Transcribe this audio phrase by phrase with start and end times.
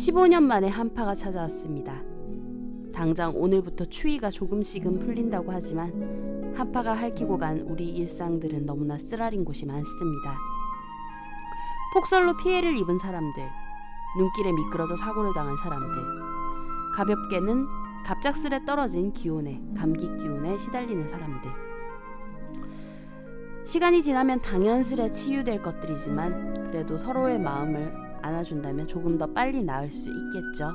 [0.00, 1.94] 15년 만에 한파가 찾아왔습니다.
[2.92, 10.38] 당장 오늘부터 추위가 조금씩은 풀린다고 하지만 한파가 핥히고 간 우리 일상들은 너무나 쓰라린 곳이 많습니다.
[11.92, 13.42] 폭설로 피해를 입은 사람들,
[14.18, 15.94] 눈길에 미끄러져 사고를 당한 사람들,
[16.96, 17.66] 가볍게는
[18.04, 21.50] 갑작스레 떨어진 기온에 감기 기운에 시달리는 사람들.
[23.64, 30.70] 시간이 지나면 당연스레 치유될 것들이지만 그래도 서로의 마음을 안아준다면 조금 더 빨리 나을 수 있겠죠.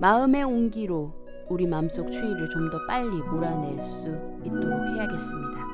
[0.00, 1.12] 마음의 온기로
[1.48, 4.08] 우리 마음속 추위를 좀 더 빨리 몰아낼 수
[4.44, 5.73] 있도록 해야겠습니다.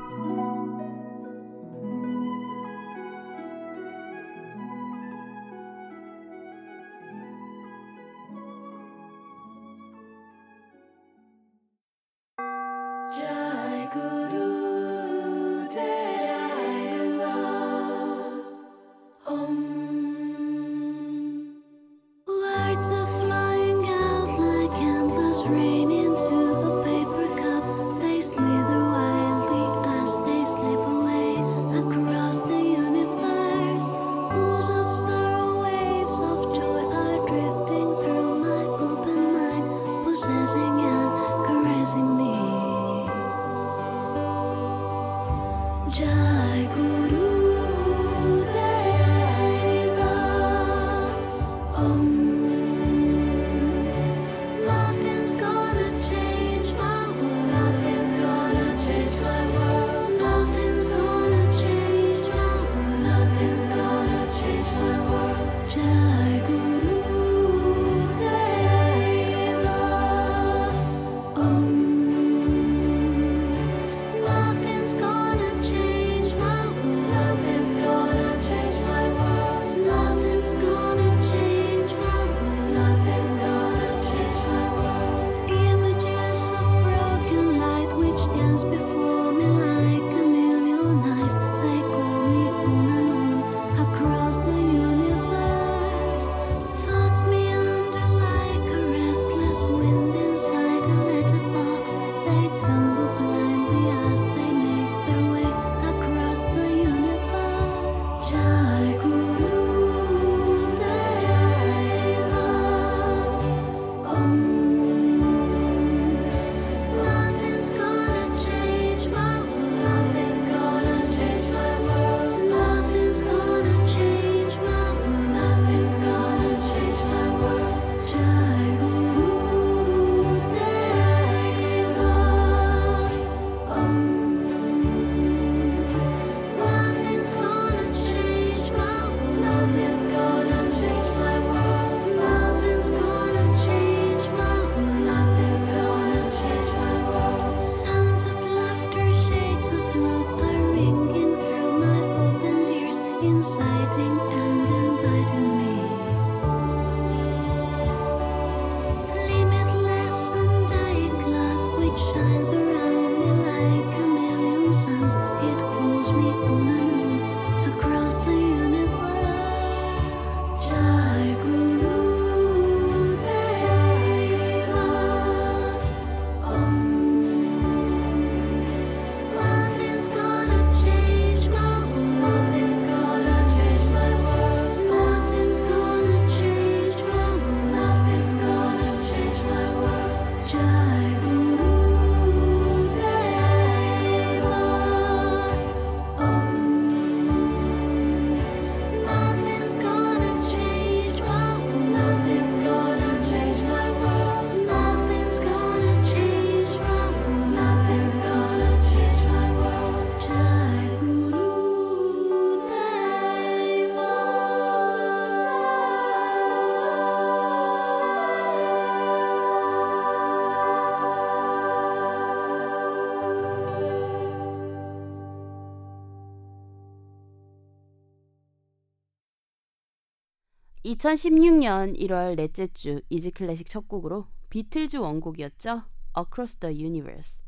[230.91, 235.83] (2016년 1월 넷째 주 이지 클래식 첫 곡으로 비틀즈 원곡이었죠
[236.19, 237.41] (Across the Universe)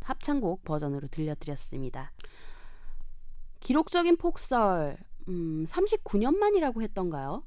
[0.00, 2.12] 합창곡 버전으로 들려드렸습니다
[3.60, 4.96] 기록적인 폭설
[5.28, 7.42] 음, 39년 만이라고 했던가요?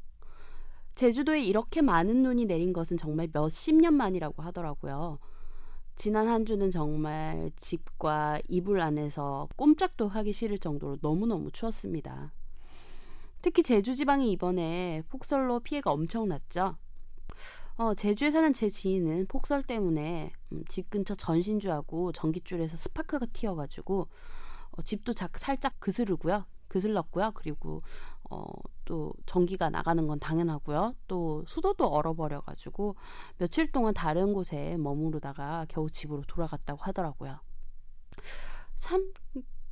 [0.93, 5.17] 제주도에 이렇게 많은 눈이 내린 것은 정말 몇십 년 만이라고 하더라고요.
[5.95, 12.33] 지난 한 주는 정말 집과 이불 안에서 꼼짝도 하기 싫을 정도로 너무너무 추웠습니다.
[13.41, 16.75] 특히 제주 지방이 이번에 폭설로 피해가 엄청났죠.
[17.77, 24.09] 어, 제주에 사는 제 지인은 폭설 때문에 음, 집 근처 전신주하고 전기줄에서 스파크가 튀어가지고
[24.71, 26.45] 어, 집도 자, 살짝 그스르고요.
[26.67, 27.31] 그슬렀고요.
[27.33, 27.81] 그리고
[28.29, 28.45] 어,
[28.85, 30.93] 또 전기가 나가는 건 당연하고요.
[31.07, 32.95] 또 수도도 얼어버려가지고
[33.37, 37.39] 며칠 동안 다른 곳에 머무르다가 겨우 집으로 돌아갔다고 하더라고요.
[38.77, 39.11] 참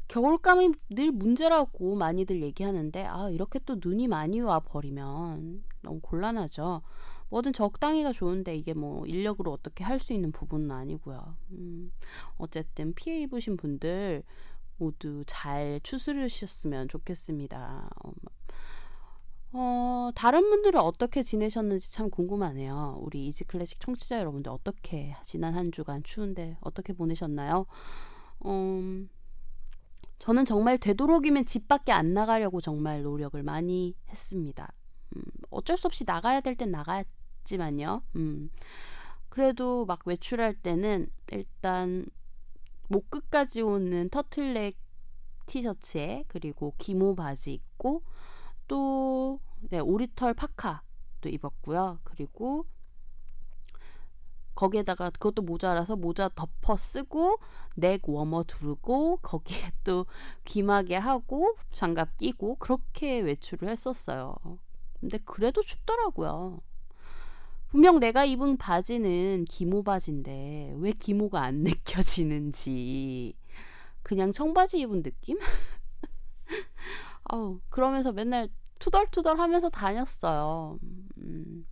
[0.08, 6.82] 겨울감이 늘 문제라고 많이들 얘기하는데 아 이렇게 또 눈이 많이 와 버리면 너무 곤란하죠.
[7.30, 11.36] 뭐든 적당히가 좋은데 이게 뭐 인력으로 어떻게 할 수 있는 부분은 아니고요.
[11.52, 11.92] 음,
[12.38, 14.24] 어쨌든 피해 입으신 분들
[14.78, 17.90] 모두 잘 추스르셨으면 좋겠습니다.
[18.06, 18.12] 어,
[19.54, 22.98] 어, 다른 분들은 어떻게 지내셨는지 참 궁금하네요.
[23.02, 27.66] 우리 이지 클래식 청취자 여러분들 어떻게 지난 한 주간 추운데 어떻게 보내셨나요?
[28.46, 29.10] 음,
[30.20, 34.72] 저는 정말 되도록이면 집 밖에 안 나가려고 정말 노력을 많이 했습니다.
[35.16, 38.02] 음, 어쩔 수 없이 나가야 될 땐 나갔지만요.
[38.16, 38.50] 음,
[39.30, 42.06] 그래도 막 외출할 때는 일단
[42.90, 44.76] 목 끝까지 오는 터틀넥
[45.46, 48.04] 티셔츠에 그리고 기모 바지 입고
[48.68, 52.00] 또 네, 오리털 파카도 입었고요.
[52.04, 52.66] 그리고
[54.58, 57.38] 거기에다가 그것도 모자라서 모자 덮어 쓰고
[57.76, 60.08] 넥 워머 두르고 거기에 또
[60.46, 64.36] 귀마개 하고 장갑 끼고 그렇게 외출을 했었어요.
[65.00, 66.60] 근데 그래도 춥더라고요.
[67.70, 73.36] 분명 내가 입은 바지는 기모 바지인데 왜 기모가 안 느껴지는지
[74.02, 75.38] 그냥 청바지 입은 느낌?
[77.26, 78.50] 아우 그러면서 맨날
[78.80, 80.80] 투덜투덜 하면서 다녔어요.
[81.18, 81.68] 음.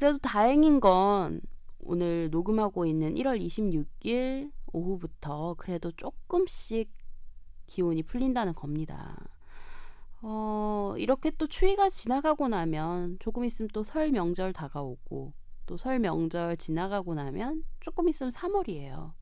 [0.00, 1.42] 그래도 다행인 건
[1.80, 6.90] 오늘 녹음하고 있는 1월 26일 오후부터 그래도 조금씩
[7.66, 9.14] 기온이 풀린다는 겁니다.
[10.22, 15.34] 어, 이렇게 또 추위가 지나가고 나면 조금 있으면 또 설 명절 다가오고
[15.66, 19.12] 또 설 명절 지나가고 나면 조금 있으면 3월이에요.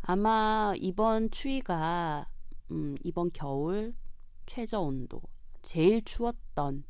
[0.00, 2.26] 아마 이번 추위가
[2.72, 3.94] 음, 이번 겨울
[4.46, 5.22] 최저 온도
[5.62, 6.82] 제일 추웠던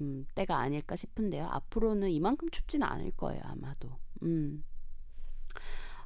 [0.00, 1.46] 음, 때가 아닐까 싶은데요.
[1.46, 3.90] 앞으로는 이만큼 춥지는 않을 거예요, 아마도.
[4.22, 4.64] 음.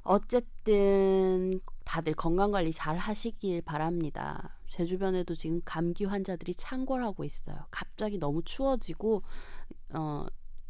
[0.04, 4.56] 어쨌든 다들 건강 관리 잘 하시길 바랍니다.
[4.68, 7.66] 제 주변에도 지금 감기 환자들이 창궐하고 있어요.
[7.70, 9.22] 갑자기 너무 추워지고
[9.94, 10.26] 어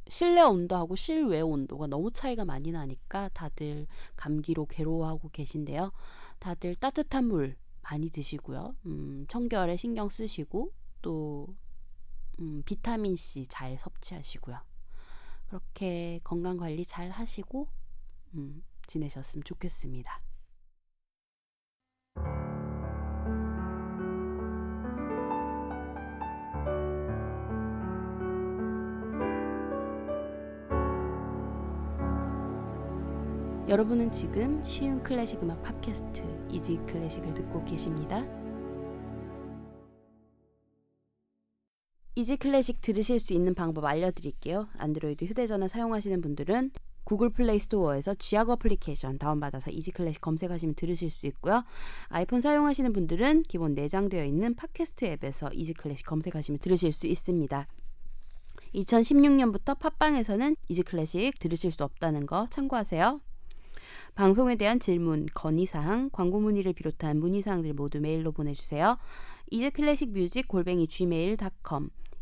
[0.08, 3.86] 실내 온도하고 실외 온도가 너무 차이가 많이 나니까 다들
[4.16, 5.92] 감기로 괴로워하고 계신데요.
[6.38, 8.75] 다들 따뜻한 물 많이 드시고요.
[8.86, 11.46] 음, 청결에 신경 쓰시고 또
[12.40, 14.58] 음, 비타민 C 잘 섭취하시고요.
[15.49, 17.69] 그렇게 건강 관리 잘 하시고
[18.34, 20.20] 음, 지내셨으면 좋겠습니다.
[33.69, 38.23] 여러분은 지금 쉬운 클래식 음악 팟캐스트 Easy Classic을 듣고 계십니다.
[42.14, 44.69] Easy Classic 들으실 수 있는 방법 알려드릴게요.
[44.76, 46.70] 안드로이드 휴대전화 사용하시는 분들은
[47.05, 51.64] 구글 플레이 스토어에서 쥐약 어플리케이션 다운받아서 Easy Classic 검색하시면 들으실 수 있고요.
[52.09, 57.66] 아이폰 사용하시는 분들은 기본 내장되어 있는 팟캐스트 앱에서 Easy Classic 검색하시면 들으실 수 있습니다.
[58.75, 63.21] 2016년부터 팟빵에서는 Easy Classic 들으실 수 없다는 거 참고하세요.
[64.14, 68.99] 방송에 대한 질문, 건의사항, 광고 문의를 비롯한 문의사항들 모두 메일로 보내주세요.
[69.50, 71.88] easy classic music 골뱅이 gmail.com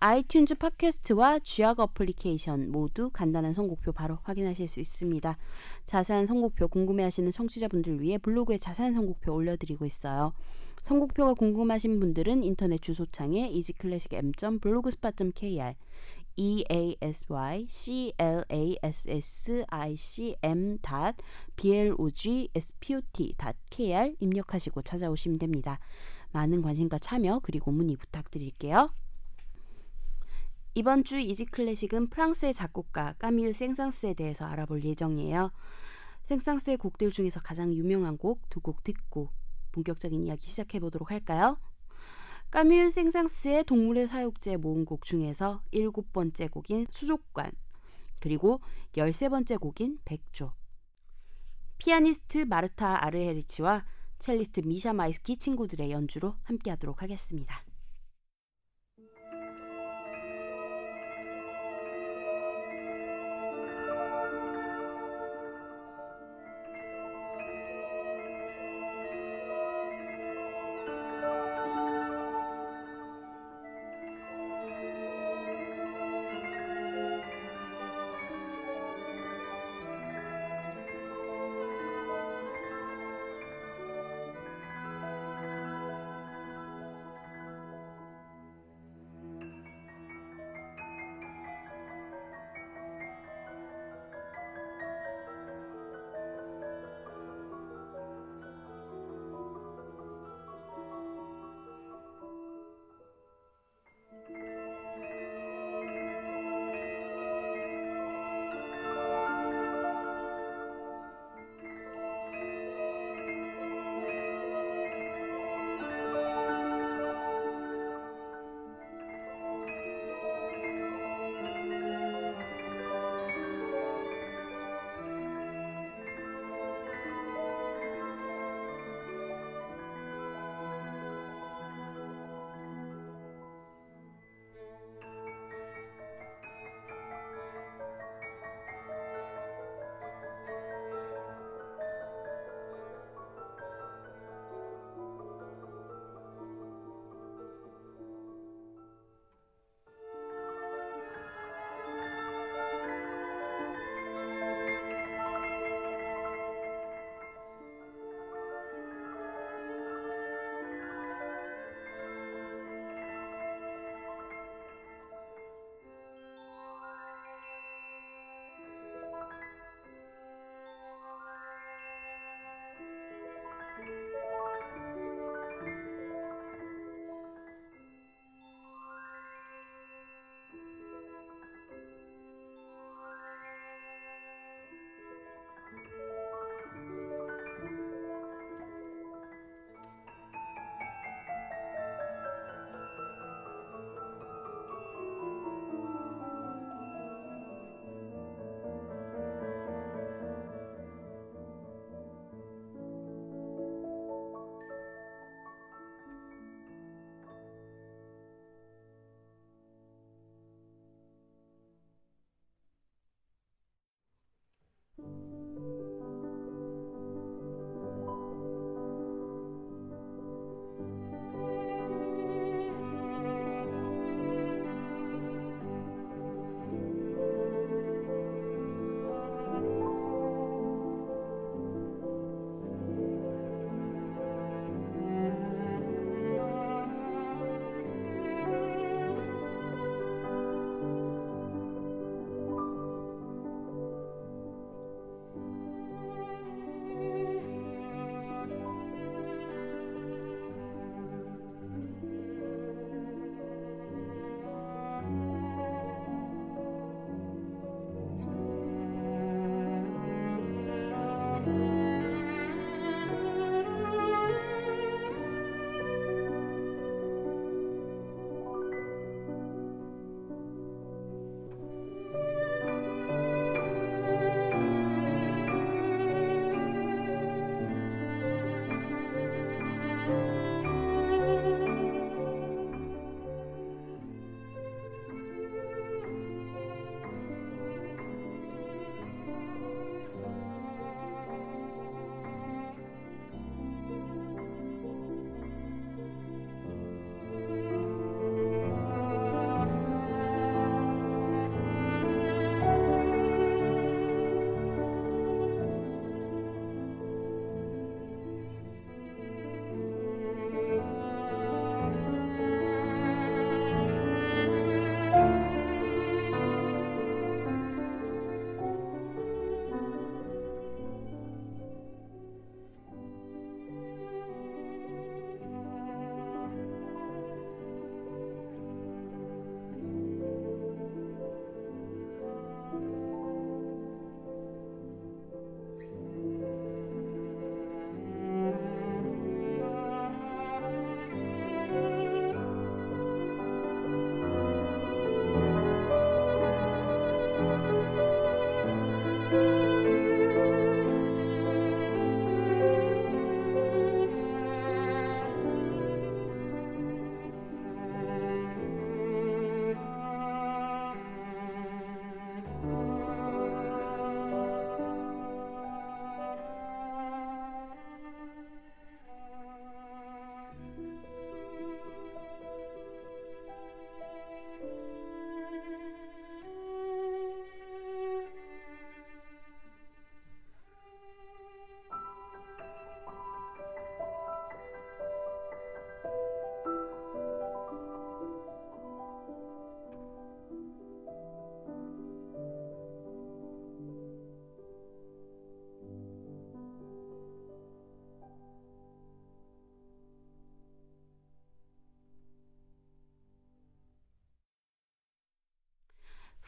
[0.00, 5.36] 아이튠즈 팟캐스트와 쥐약 어플리케이션 모두 간단한 선곡표 바로 확인하실 수 있습니다.
[5.84, 10.32] 자세한 선곡표 궁금해하시는 청취자분들 위해 블로그에 자세한 선곡표 올려드리고 있어요.
[10.84, 15.74] 선곡표가 궁금하신 분들은 인터넷 주소창에 이지클래식 m.blogspot.kr
[16.36, 20.78] e a s y c l a s s i c m
[21.56, 23.34] b l o g s p o t
[23.68, 25.78] k r 입력하시고 찾아오시면 됩니다.
[26.32, 28.94] 많은 관심과 참여 그리고 문의 부탁드릴게요.
[30.74, 35.50] 이번 주 이지 클래식은 프랑스의 작곡가 까미유 생상스에 대해서 알아볼 예정이에요.
[36.22, 39.30] 생상스의 곡들 중에서 가장 유명한 곡 두 곡 듣고
[39.72, 41.58] 본격적인 이야기 시작해 보도록 할까요?
[42.50, 47.52] 까미유 생상스의 동물의 사육제 모음곡 중에서 일곱 번째 곡인 수족관
[48.20, 48.60] 그리고
[48.96, 50.52] 열세 번째 곡인 백조
[51.78, 53.84] 피아니스트 마르타 아르헤리치와
[54.18, 57.64] 첼리스트 미샤 마이스키 친구들의 연주로 함께하도록 하겠습니다.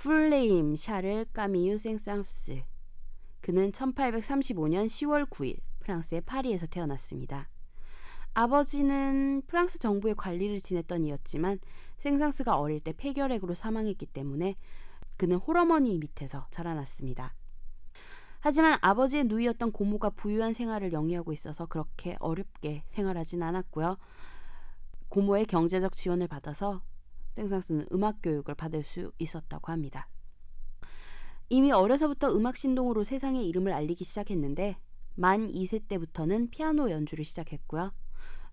[0.02, 2.64] 플레임 샤를 까미유 생상스.
[3.40, 7.48] 그는 1835년 10월 9일 프랑스의 파리에서 태어났습니다.
[8.34, 11.60] 아버지는 프랑스 정부의 관리를 지냈던 이였지만
[11.98, 14.56] 생상스가 어릴 때 폐결핵으로 사망했기 때문에
[15.18, 17.36] 그는 홀어머니 밑에서 자라났습니다.
[18.40, 23.96] 하지만 아버지의 누이였던 고모가 부유한 생활을 영위하고 있어서 그렇게 어렵게 생활하진 않았고요.
[25.10, 26.82] 고모의 경제적 지원을 받아서
[27.32, 30.08] 생상스는 음악 교육을 받을 수 있었다고 합니다.
[31.48, 34.78] 이미 어려서부터 음악 신동으로 세상에 이름을 알리기 시작했는데
[35.14, 37.92] 만 2세 때부터는 피아노 연주를 시작했고요.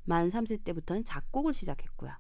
[0.04, 2.12] 만 3세 때부터는 작곡을 시작했고요.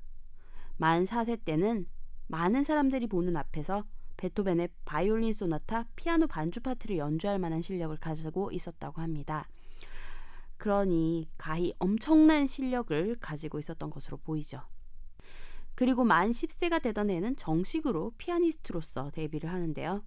[0.77, 1.87] 만 4세 때는
[2.27, 3.83] 많은 사람들이 보는 앞에서
[4.15, 9.47] 베토벤의 바이올린 소나타, 피아노 반주 파트를 연주할 만한 실력을 가지고 있었다고 합니다.
[10.57, 14.61] 그러니 가히 엄청난 실력을 가지고 있었던 것으로 보이죠.
[15.79, 20.03] 그리고 만 10세가 되던 해는 정식으로 피아니스트로서 데뷔를 하는데요.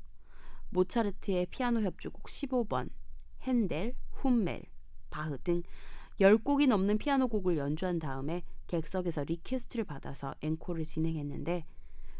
[0.69, 2.91] 모차르트의 피아노 협주곡 15번,
[3.45, 4.65] 헨델, 훔멜,
[5.09, 5.63] 바흐 등
[6.21, 11.65] 10곡이 넘는 피아노 곡을 연주한 다음에 객석에서 request를 받아서 앵콜을 진행했는데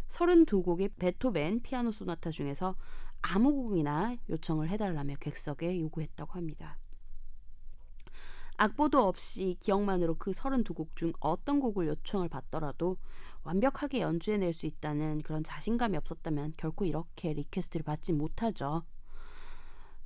[0.09, 2.75] 32곡의 베토벤 피아노 소나타 중에서
[3.21, 6.79] 아무 곡이나 요청을 해달라며 객석에 요구했다고 합니다.
[8.63, 12.97] 악보도 없이 기억만으로 그 32곡 중 어떤 곡을 요청을 받더라도
[13.43, 18.85] 완벽하게 연주해낼 수 있다는 그런 자신감이 없었다면 결코 이렇게 request를 받지 못하죠.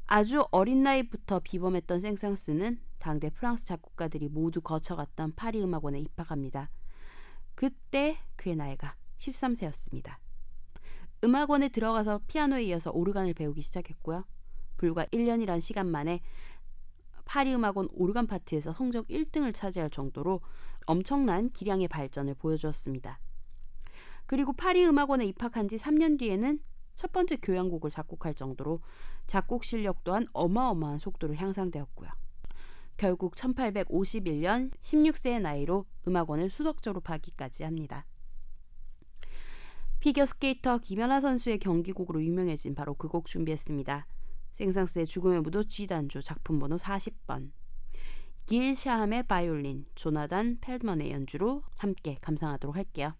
[0.06, 6.70] 아주 어린 나이부터 비범했던 생상스는 당대 프랑스 작곡가들이 모두 거쳐갔던 파리 음악원에 입학합니다.
[7.54, 10.16] 그때 그의 나이가 13세였습니다.
[11.24, 14.24] 음악원에 들어가서 피아노에 이어서 오르간을 배우기 시작했고요.
[14.78, 16.22] 불과 1년이란 시간 만에
[17.26, 20.40] 파리 음악원 오르간 파트에서 성적 1등을 차지할 정도로
[20.86, 23.20] 엄청난 기량의 발전을 보여주었습니다.
[24.24, 26.60] 그리고 파리 음악원에 입학한 지 3년 뒤에는
[26.94, 28.80] 첫 번째 교향곡을 작곡할 정도로
[29.26, 32.08] 작곡 실력 또한 어마어마한 속도로 향상되었고요.
[32.96, 38.06] 결국 1851년 16세의 나이로 음악원을 수석 졸업하기까지 합니다.
[40.00, 44.06] 피겨스케이터 김연아 선수의 경기곡으로 유명해진 바로 그 곡 준비했습니다.
[44.56, 47.50] 생상스의 죽음의 무도 G단조 작품 번호 40번
[48.46, 53.14] 길 샤함의 바이올린 조나단 펠먼의 연주로 함께 감상하도록 할게요.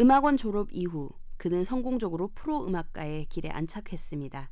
[0.00, 4.50] 음악원 졸업 이후 그는 성공적으로 프로 음악가의 길에 안착했습니다.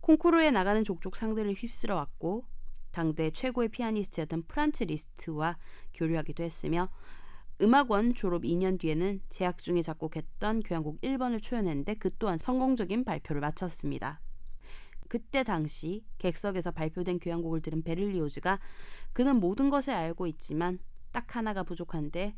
[0.00, 2.44] 콩쿠르에 나가는 족족 상들을 휩쓸어 왔고
[2.92, 5.58] 당대 최고의 피아니스트였던 프란츠 리스트와
[5.94, 6.90] 교류하기도 했으며
[7.60, 14.20] 음악원 졸업 2년 뒤에는 재학 중에 작곡했던 교향곡 1번을 초연했는데 그 또한 성공적인 발표를 마쳤습니다.
[15.08, 18.60] 그때 당시 객석에서 발표된 교향곡을 들은 베를리오즈가
[19.12, 20.78] 그는 모든 것을 알고 있지만
[21.10, 22.36] 딱 하나가 부족한데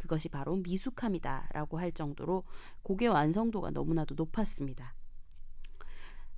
[0.00, 2.44] 그것이 바로 미숙함이다라고 할 정도로
[2.82, 4.94] 곡의 완성도가 너무나도 높았습니다.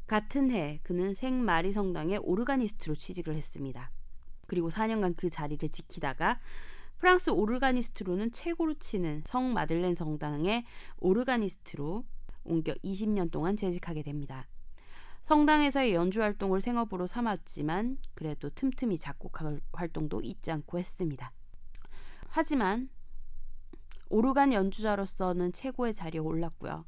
[0.07, 3.90] 같은 해 그는 생마리 성당의 오르가니스트로 취직을 했습니다.
[4.46, 6.40] 그리고 4년간 그 자리를 지키다가
[6.98, 10.64] 프랑스 오르가니스트로는 최고로 치는 성 마들렌 성당의
[10.98, 12.05] 오르가니스트로
[12.44, 14.48] 옮겨 20년 동안 재직하게 됩니다.
[15.25, 19.38] 성당에서의 연주 활동을 생업으로 삼았지만 그래도 틈틈이 작곡
[19.72, 21.33] 활동도 잊지 않고 했습니다.
[22.29, 22.88] 하지만
[24.12, 26.85] 오르간 연주자로서는 최고의 자리에 올랐고요.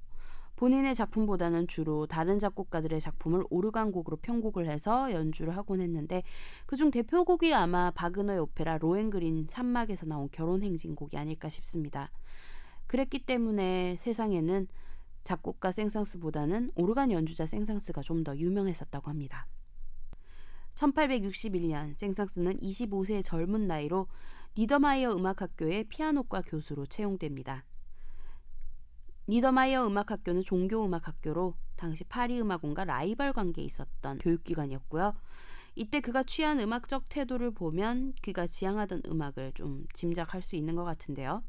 [0.57, 6.23] 본인의 작품보다는 주로 다른 작곡가들의 작품을 오르간 곡으로 편곡을 해서 연주를 하곤 했는데
[6.67, 12.11] 그중 대표곡이 아마 바그너의 오페라 로엔그린 산막에서 나온 결혼행진곡이 아닐까 싶습니다.
[12.87, 14.69] 그랬기 때문에 세상에는
[15.25, 19.47] 작곡가 생상스보다는 오르간 연주자 생상스가 좀 더 유명했었다고 합니다.
[20.75, 24.09] 1861년 생상스는 25세의 젊은 나이로
[24.57, 27.65] 니더마이어 음악학교의 피아노과 교수로 채용됩니다.
[29.27, 35.15] 니더마이어 음악학교는 종교음악학교로 당시 파리 음악원과 라이벌 관계에 있었던 교육기관이었고요.
[35.75, 41.43] 이때 그가 취한 음악적 태도를 보면 그가 지향하던 음악을 좀 짐작할 수 있는 것 같은데요.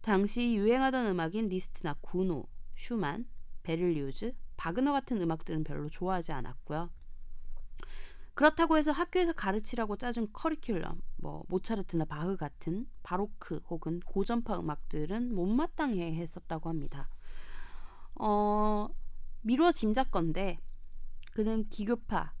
[0.00, 3.26] 당시 유행하던 음악인 리스트나 구노, 슈만,
[3.62, 6.88] 베를리우즈, 바그너 같은 음악들은 별로 좋아하지 않았고요.
[8.36, 16.14] 그렇다고 해서 학교에서 가르치라고 짜준 커리큘럼, 뭐 모차르트나 바흐 같은 바로크 혹은 고전파 음악들은 못마땅해
[16.14, 17.08] 했었다고 합니다.
[18.14, 18.88] 어,
[19.40, 20.58] 미루어 짐작건데
[21.32, 22.34] 그는 기교파,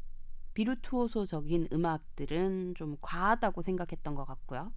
[0.52, 4.74] 비루투오소적인 음악들은 좀 과하다고 생각했던 것 같고요.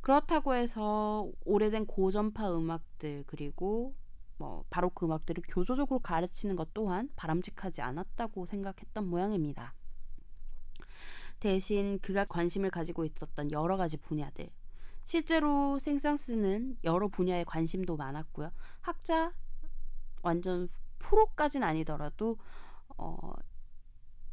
[0.00, 3.94] 그렇다고 해서 오래된 고전파 음악들 그리고
[4.38, 9.74] 뭐 바로크 음악들을 교조적으로 가르치는 것 또한 바람직하지 않았다고 생각했던 모양입니다.
[11.40, 14.50] 대신 그가 관심을 가지고 있었던 여러 가지 분야들.
[15.02, 18.52] 실제로 생상스는 여러 분야에 관심도 많았고요.
[18.82, 19.32] 학자
[20.22, 22.36] 완전 프로까진 아니더라도
[22.98, 23.32] 어,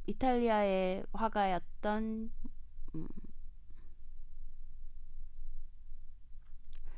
[0.05, 2.31] 이탈리아의 화가였던
[2.95, 3.07] 음,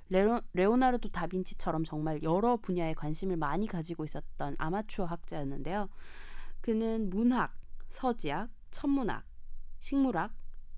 [0.09, 5.89] 레오, 레오나르도 다빈치처럼 정말 여러 분야에 관심을 많이 가지고 있었던 아마추어 학자였는데요.
[6.61, 7.55] 그는 문학,
[7.89, 9.28] 서지학, 천문학,
[9.79, 10.33] 식물학,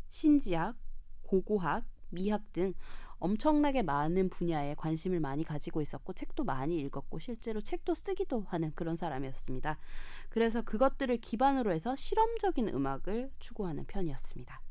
[0.10, 0.76] 신지학,
[1.24, 2.74] 고고학, 미학 등
[3.20, 8.98] 엄청나게 많은 분야에 관심을 많이 가지고 있었고 책도 많이 읽었고 실제로 책도 쓰기도 하는 그런
[8.98, 9.78] 사람이었습니다.
[10.30, 14.62] 그래서 그것들을 기반으로 해서 실험적인 음악을 추구하는 편이었습니다.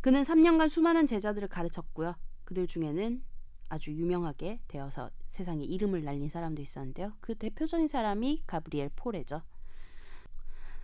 [0.00, 2.14] 그는 3년간 수많은 제자들을 가르쳤고요.
[2.44, 3.22] 그들 중에는
[3.68, 7.12] 아주 유명하게 되어서 세상에 이름을 날린 사람도 있었는데요.
[7.20, 9.42] 그 대표적인 사람이 가브리엘 포레죠.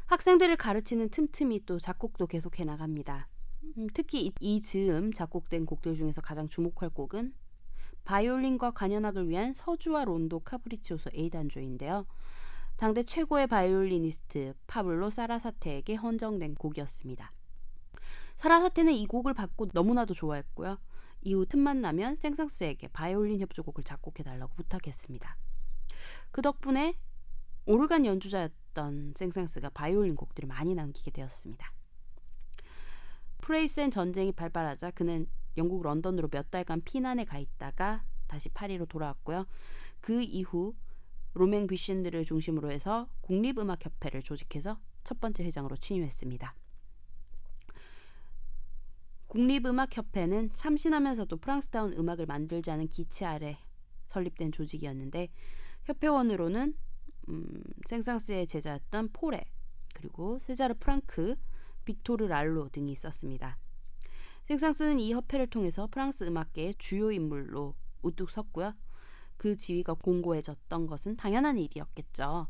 [0.07, 3.29] 학생들을 가르치는 틈틈이 또 작곡도 계속해 나갑니다.
[3.79, 7.35] 음, 특히 이, 이 즈음 작곡된 곡들 중에서 가장 주목할 곡은
[8.05, 12.07] 바이올린과 관현악을 위한 서주와 론도 카프리치오소 A단조인데요.
[12.77, 17.33] 당대 최고의 바이올리니스트 파블로 사라사테에게 헌정된 곡이었습니다.
[18.37, 20.79] 사라사테는 이 곡을 받고 너무나도 좋아했고요.
[21.23, 25.37] 이후 틈만 나면 생상스에게 바이올린 협주곡을 작곡해달라고 부탁했습니다.
[26.31, 26.99] 그 덕분에
[27.67, 31.73] 오르간 연주자였던 생상스가 바이올린 곡들을 많이 남기게 되었습니다.
[33.39, 39.47] 프레이센 전쟁이 발발하자 그는 영국 런던으로 몇 달간 피난에 가 있다가 다시 파리로 돌아왔고요.
[40.01, 40.75] 그 이후
[41.35, 46.55] 로맹 뷔신들을 중심으로 해서 국립음악협회를 조직해서 첫 번째 회장으로 취임했습니다.
[49.27, 53.59] 국립음악협회는 참신하면서도 프랑스다운 음악을 만들자는 기치 아래
[54.09, 55.29] 설립된 조직이었는데
[55.85, 56.75] 협회원으로는
[57.29, 59.43] 음, 생상스의 제자였던 포레
[59.95, 61.37] 그리고 세자르 프랑크,
[61.85, 63.59] 빅토르 랄로 등이 있었습니다.
[64.45, 68.75] 생상스는 이 협회를 통해서 프랑스 음악계의 주요 인물로 우뚝 섰고요.
[69.37, 72.49] 그 지위가 공고해졌던 것은 당연한 일이었겠죠.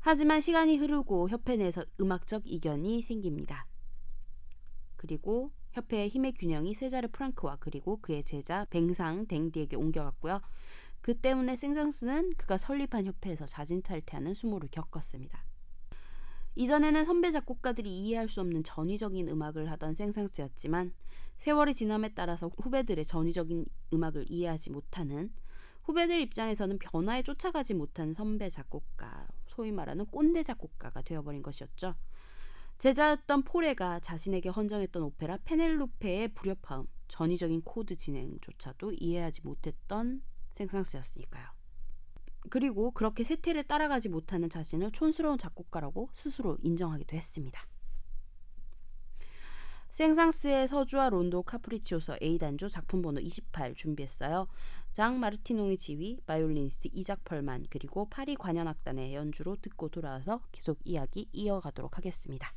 [0.00, 3.66] 하지만 시간이 흐르고 협회 내에서 음악적 이견이 생깁니다.
[4.96, 10.40] 그리고 협회의 힘의 균형이 세자르 프랑크와 그리고 그의 제자 뱅상 댕디에게 옮겨갔고요.
[11.06, 15.44] 그 때문에 생상스는 그가 설립한 협회에서 자진탈퇴하는 수모를 겪었습니다.
[16.56, 20.92] 이전에는 선배 작곡가들이 이해할 수 없는 전위적인 음악을 하던 생상스였지만
[21.36, 25.32] 세월이 지남에 따라서 후배들의 전위적인 음악을 이해하지 못하는
[25.84, 31.94] 후배들 입장에서는 변화에 쫓아가지 못한 선배 작곡가, 소위 말하는 꼰대 작곡가가 되어버린 것이었죠.
[32.78, 40.20] 제자였던 포레가 자신에게 헌정했던 오페라 페넬로페의 불협화음, 전위적인 코드 진행조차도 이해하지 못했던
[40.56, 41.46] 생상스였으니까요.
[42.48, 47.66] 그리고 그렇게 세태를 따라가지 못하는 자신을 촌스러운 작곡가라고 스스로 인정하기도 했습니다.
[49.90, 54.46] 생상스의 서주와 론도 카프리치오소 A단조 작품 번호 28 준비했어요.
[54.92, 61.96] 장 마르티농의 지휘, 바이올리니스트 이작 펄만 그리고 파리 관현악단의 연주로 듣고 돌아와서 계속 이야기 이어가도록
[61.96, 62.50] 하겠습니다.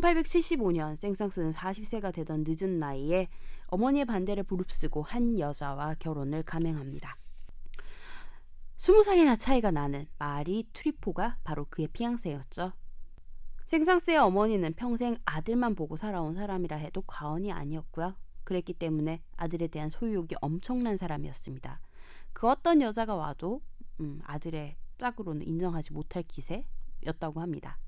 [0.00, 3.28] 1875년 생상스는 40세가 되던 늦은 나이에
[3.66, 7.16] 어머니의 반대를 무릅쓰고 한 여자와 결혼을 감행합니다.
[8.78, 12.72] 20살이나 차이가 나는 마리 트리포가 바로 그의 피앙세였죠.
[13.66, 18.16] 생상스의 어머니는 평생 아들만 보고 살아온 사람이라 해도 과언이 아니었고요.
[18.44, 21.80] 그랬기 때문에 아들에 대한 소유욕이 엄청난 사람이었습니다.
[22.32, 23.62] 그 어떤 여자가 와도
[24.00, 27.78] 음, 아들의 짝으로는 인정하지 못할 기세였다고 합니다.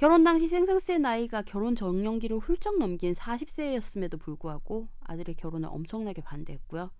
[0.00, 6.90] 결혼 당시 생상스의 나이가 결혼 정년기를 훌쩍 넘긴 40세였음에도 불구하고 아들의 결혼을 엄청나게 반대했고요.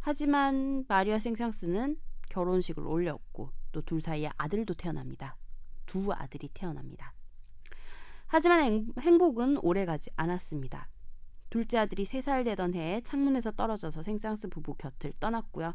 [0.00, 1.96] 하지만 마리아 생상스는
[2.28, 5.38] 결혼식을 올렸고 또 둘 사이에 아들도 태어납니다.
[5.86, 7.14] 두 아들이 태어납니다.
[8.26, 10.90] 하지만 행복은 오래가지 않았습니다.
[11.48, 15.72] 둘째 아들이 3살 되던 해에 창문에서 떨어져서 생상스 부부 곁을 떠났고요.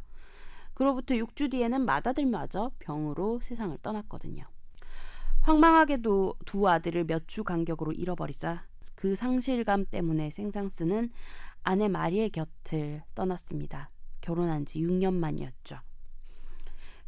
[0.75, 4.45] 그로부터 6주 뒤에는 맏아들마저 병으로 세상을 떠났거든요.
[5.41, 8.65] 황망하게도 두 아들을 몇 주 간격으로 잃어버리자
[8.95, 11.11] 그 상실감 때문에 생상스는
[11.63, 13.87] 아내 마리의 곁을 떠났습니다.
[14.21, 15.79] 결혼한 지 6년 만이었죠.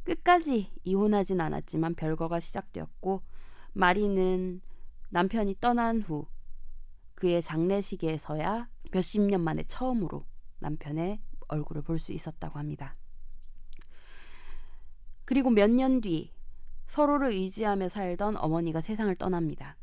[0.03, 3.21] 끝까지 이혼하진 않았지만 별거가 시작되었고
[3.73, 4.61] 마리는
[5.09, 6.25] 남편이 떠난 후
[7.15, 10.25] 그의 장례식에서야 몇십 년 만에 처음으로
[10.59, 12.95] 남편의 얼굴을 볼 수 있었다고 합니다.
[15.25, 16.32] 그리고 몇 년 뒤
[16.93, 19.77] 서로를 의지하며 살던 어머니가 세상을 떠납니다.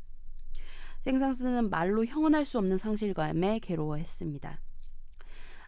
[1.01, 4.61] 생상스는 말로 형언할 수 없는 상실감에 괴로워했습니다.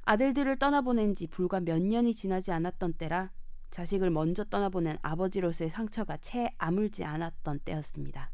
[0.04, 3.30] 아들들을 떠나보낸 지 불과 몇 년이 지나지 않았던 때라
[3.72, 8.32] 자식을 먼저 떠나보낸 아버지로서의 상처가 채 아물지 않았던 때였습니다.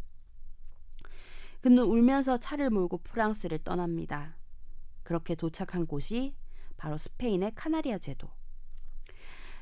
[1.61, 4.37] 그는 울면서 차를 몰고 프랑스를 떠납니다.
[5.01, 6.35] 그렇게 도착한 곳이
[6.77, 8.29] 바로 스페인의 카나리아 제도.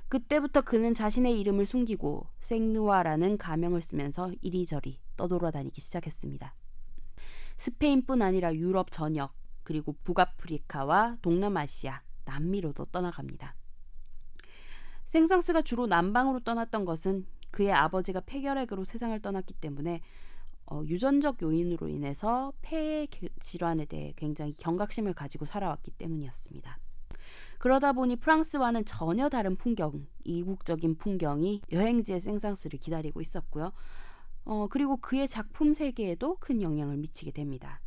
[0.10, 6.55] 그때부터 그는 자신의 이름을 숨기고 생누아라는 가명을 쓰면서 이리저리 떠돌아다니기 시작했습니다.
[7.58, 9.34] 스페인뿐 아니라 유럽 전역
[9.64, 13.55] 그리고 북아프리카와 동남아시아, 남미로도 떠나갑니다.
[15.05, 20.01] 생상스가 주로 남방으로 떠났던 것은 그의 아버지가 폐결핵으로 세상을 떠났기 때문에
[20.68, 23.08] 어, 유전적 요인으로 인해서 폐
[23.39, 26.78] 질환에 대해 굉장히 경각심을 가지고 살아왔기 때문이었습니다.
[27.58, 33.72] 그러다 보니 프랑스와는 전혀 다른 풍경, 이국적인 풍경이 여행지의 생상스를 기다리고 있었고요.
[34.45, 37.82] 어, 그리고 그의 작품 세계에도 큰 영향을 미치게 됩니다.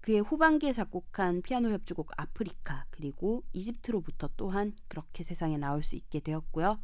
[0.00, 6.78] 그의 후반기에 작곡한 피아노 협주곡 아프리카 그리고 이집트로부터 또한 그렇게 세상에 나올 수 있게 되었고요.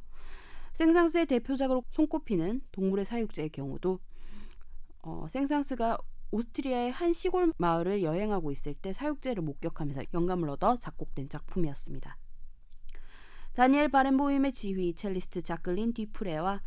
[0.72, 3.99] 생상스의 대표작으로 손꼽히는 동물의 사육제의 경우도
[5.03, 5.99] 어, 생상스가
[6.31, 12.16] 오스트리아의 한 시골 마을을 여행하고 있을 때 사육제를 목격하면서 영감을 얻어 작곡된 작품이었습니다.
[13.55, 16.62] 다니엘 바렌보임의 지휘 첼리스트 자클린 디프레와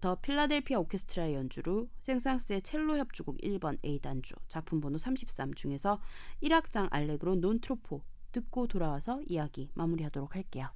[0.00, 6.00] 더 필라델피아 오케스트라의 연주로 생상스의 첼로 협주곡 1번 A단조 작품 번호 33 중에서
[6.42, 8.02] 1악장 알레그로 논트로포
[8.32, 10.68] 듣고 돌아와서 이야기 마무리하도록 할게요.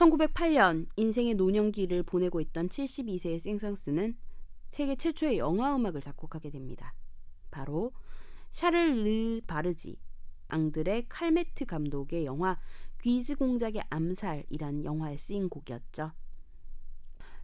[0.00, 4.16] 1908년 인생의 노년기를 보내고 있던 72세의 생상스는
[4.70, 6.94] 세계 최초의 영화 음악을 작곡하게 됩니다.
[7.50, 7.92] 바로
[8.50, 10.00] 샤를 르 바르지
[10.48, 12.58] 앙드레 칼메트 감독의 영화
[13.02, 16.12] 귀즈 공작의 암살이란 영화에 쓰인 곡이었죠.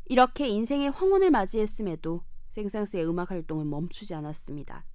[0.07, 4.87] 이렇게 인생의 황혼을 맞이했음에도 생상스의 음악 활동은 멈추지 않았습니다.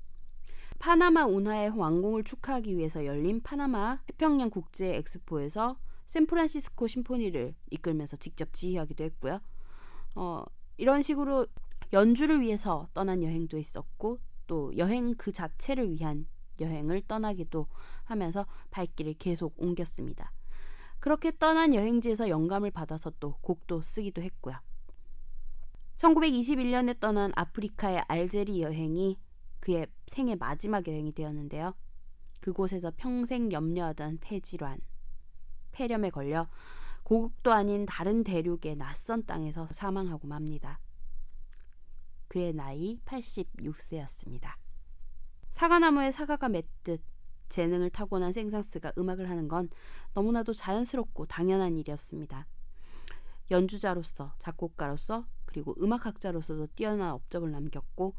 [0.79, 5.77] 파나마 운하의 왕궁을 축하하기 위해서 열린 파나마 태평양 국제 엑스포에서
[6.11, 9.39] 샌프란시스코 심포니를 이끌면서 직접 지휘하기도 했고요.
[10.15, 10.43] 어,
[10.75, 11.47] 이런 식으로
[11.93, 16.27] 연주를 위해서 떠난 여행도 있었고 또 여행 그 자체를 위한
[16.59, 17.67] 여행을 떠나기도
[18.03, 20.33] 하면서 발길을 계속 옮겼습니다.
[20.99, 24.57] 그렇게 떠난 여행지에서 영감을 받아서 또 곡도 쓰기도 했고요.
[25.95, 29.17] 1921년에 떠난 아프리카의 알제리 여행이
[29.61, 31.73] 그의 생애 마지막 여행이 되었는데요.
[32.41, 34.79] 그곳에서 평생 염려하던 폐질환,
[35.71, 36.47] 폐렴에 걸려
[37.03, 40.79] 고국도 아닌 다른 대륙의 낯선 땅에서 사망하고 맙니다.
[42.27, 44.55] 그의 나이 86세였습니다.
[45.51, 47.01] 사과나무에 사과가 맺듯
[47.49, 49.69] 재능을 타고난 생상스가 음악을 하는 건
[50.13, 52.47] 너무나도 자연스럽고 당연한 일이었습니다.
[53.51, 58.15] 연주자로서, 작곡가로서, 그리고 음악학자로서도 뛰어난 업적을 남겼고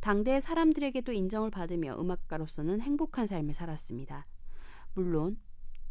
[0.00, 4.26] 당대 사람들에게도 인정을 받으며 음악가로서는 행복한 삶을 살았습니다.
[4.94, 5.40] 물론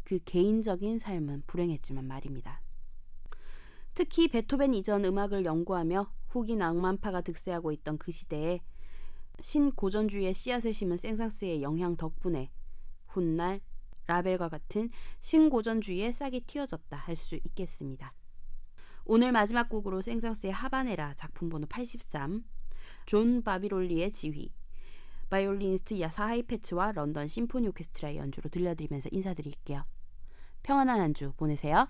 [0.04, 2.60] 그 개인적인 삶은 불행했지만 말입니다.
[3.94, 8.60] 특히 베토벤 이전 음악을 연구하며 후기 낭만파가 득세하고 있던 그 시대에
[9.40, 12.50] 신고전주의의 씨앗을 심은 생상스의 영향 덕분에
[13.06, 13.60] 훗날
[14.06, 14.90] 라벨과 같은
[15.20, 18.14] 신고전주의의 싹이 틔어졌다 할 수 있겠습니다.
[19.04, 22.44] 오늘 마지막 곡으로 생상스의 하바네라 작품 번호 83,
[23.04, 24.52] 존 바비롤리의 지휘,
[25.28, 29.84] 바이올리니스트 야사 하이페츠와 런던 심포니 오케스트라의 연주로 들려드리면서 인사드릴게요.
[30.62, 31.86] 평안한 한 주 보내세요.